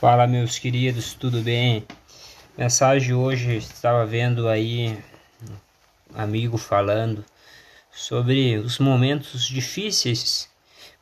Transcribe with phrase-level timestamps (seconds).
[0.00, 1.84] Fala meus queridos, tudo bem?
[2.56, 4.98] Mensagem hoje estava vendo aí
[6.10, 7.22] um amigo falando
[7.92, 10.48] sobre os momentos difíceis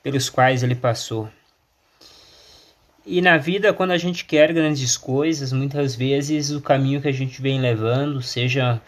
[0.03, 1.29] pelos quais ele passou.
[3.07, 7.13] E na vida, quando a gente quer grandes coisas, muitas vezes o caminho que a
[7.13, 8.83] gente vem levando, seja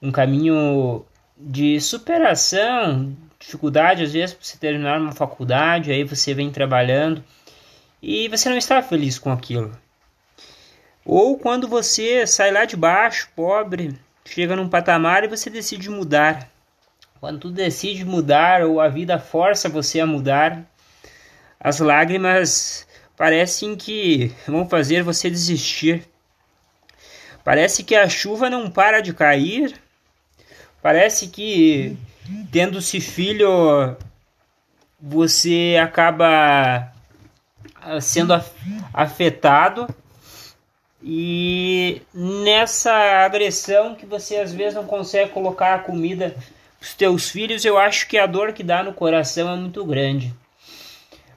[0.00, 1.04] um caminho
[1.36, 7.22] de superação, dificuldade, às vezes, para você terminar uma faculdade, aí você vem trabalhando
[8.02, 9.70] e você não está feliz com aquilo.
[11.04, 16.50] Ou quando você sai lá de baixo, pobre, chega num patamar e você decide mudar.
[17.20, 20.64] Quando tu decide mudar ou a vida força você a mudar,
[21.60, 26.04] as lágrimas parecem que vão fazer você desistir.
[27.44, 29.74] Parece que a chuva não para de cair.
[30.80, 31.96] Parece que
[32.50, 33.96] tendo-se filho
[35.00, 36.91] você acaba
[38.00, 38.32] sendo
[38.92, 39.88] afetado
[41.02, 42.92] e nessa
[43.24, 46.30] agressão que você às vezes não consegue colocar a comida
[46.78, 49.84] para os teus filhos, eu acho que a dor que dá no coração é muito
[49.84, 50.32] grande.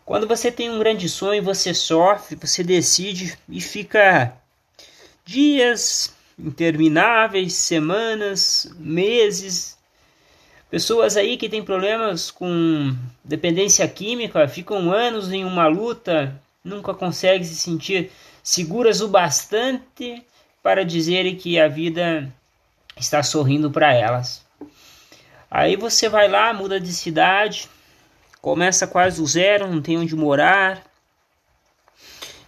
[0.05, 4.33] Quando você tem um grande sonho, você sofre, você decide e fica
[5.25, 9.75] dias intermináveis, semanas, meses
[10.69, 12.93] Pessoas aí que têm problemas com
[13.23, 18.11] dependência química ficam anos em uma luta, nunca conseguem se sentir
[18.43, 20.25] seguras o bastante
[20.63, 22.33] para dizerem que a vida
[22.97, 24.43] está sorrindo para elas.
[25.49, 27.69] Aí você vai lá, muda de cidade,
[28.41, 30.83] começa quase do zero, não tem onde morar,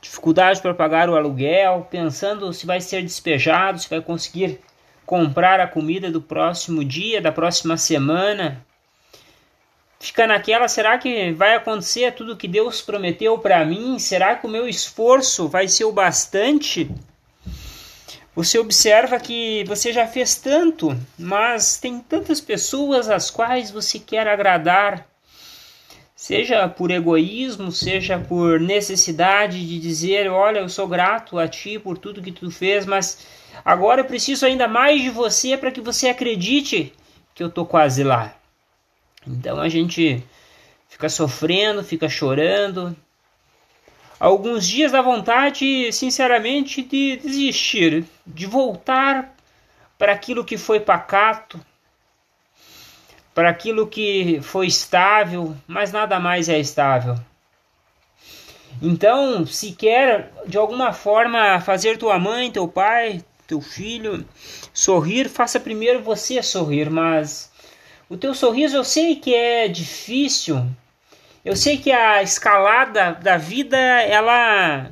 [0.01, 4.59] dificuldade para pagar o aluguel, pensando se vai ser despejado, se vai conseguir
[5.05, 8.65] comprar a comida do próximo dia, da próxima semana.
[9.99, 13.97] Fica naquela, será que vai acontecer tudo que Deus prometeu para mim?
[13.97, 16.89] Será que o meu esforço vai ser o bastante?
[18.35, 24.27] Você observa que você já fez tanto, mas tem tantas pessoas às quais você quer
[24.27, 25.07] agradar,
[26.15, 31.97] seja por egoísmo, seja por necessidade de dizer: Olha, eu sou grato a ti por
[31.97, 33.17] tudo que tu fez, mas
[33.63, 36.93] Agora eu preciso ainda mais de você para que você acredite
[37.33, 38.33] que eu tô quase lá.
[39.25, 40.23] Então a gente
[40.87, 42.95] fica sofrendo, fica chorando.
[44.19, 49.35] Alguns dias dá vontade, sinceramente, de desistir, de voltar
[49.97, 51.59] para aquilo que foi pacato,
[53.33, 57.15] para aquilo que foi estável, mas nada mais é estável.
[58.81, 64.27] Então, se quer de alguma forma fazer tua mãe, teu pai, teu filho
[64.73, 67.51] sorrir, faça primeiro você sorrir, mas
[68.09, 70.65] o teu sorriso eu sei que é difícil.
[71.43, 74.91] Eu sei que a escalada da vida ela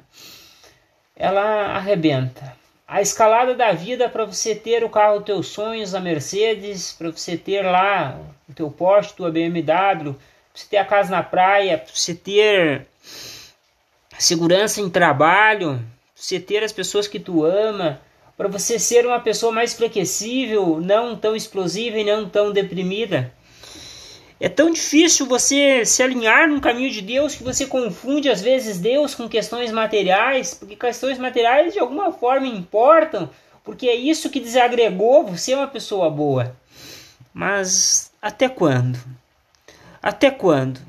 [1.16, 2.56] ela arrebenta.
[2.88, 7.10] A escalada da vida para você ter o carro dos teus sonhos, a Mercedes, para
[7.10, 10.16] você ter lá o teu Porsche, tua BMW, para
[10.54, 12.86] você ter a casa na praia, para você ter
[14.20, 15.84] segurança em trabalho, para
[16.16, 18.00] você ter as pessoas que tu ama,
[18.38, 23.32] para você ser uma pessoa mais flexível, não tão explosiva e não tão deprimida.
[24.40, 28.78] É tão difícil você se alinhar no caminho de Deus que você confunde às vezes
[28.80, 33.30] Deus com questões materiais, porque questões materiais de alguma forma importam,
[33.64, 36.56] porque é isso que desagregou você uma pessoa boa.
[37.34, 39.00] Mas até quando?
[40.04, 40.82] Até quando?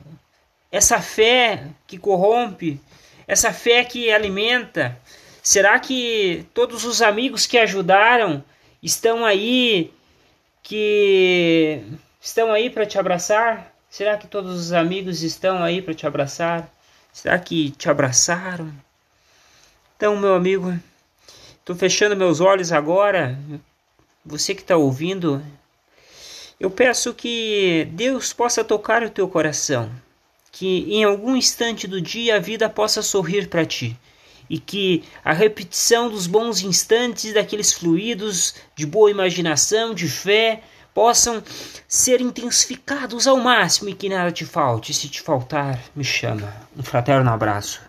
[0.71, 2.81] Essa fé que corrompe,
[3.29, 4.99] essa fé que alimenta,
[5.47, 8.45] Será que todos os amigos que ajudaram
[8.83, 9.93] estão aí
[10.61, 11.85] que
[12.21, 13.73] estão aí para te abraçar?
[13.89, 16.69] Será que todos os amigos estão aí para te abraçar?
[17.13, 18.75] Será que te abraçaram?
[19.97, 20.77] Então, meu amigo,
[21.61, 23.39] estou fechando meus olhos agora.
[24.25, 25.41] Você que está ouvindo,
[26.59, 29.93] eu peço que Deus possa tocar o teu coração,
[30.51, 33.97] que em algum instante do dia a vida possa sorrir para ti
[34.49, 40.63] e que a repetição dos bons instantes daqueles fluidos de boa imaginação, de fé,
[40.95, 41.43] possam
[41.87, 44.95] ser intensificados ao máximo e que nada te falte.
[44.95, 46.53] Se te faltar, me chama.
[46.77, 47.81] Um fraterno abraço.